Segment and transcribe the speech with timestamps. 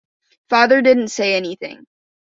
[0.49, 1.85] Father didn't say anything.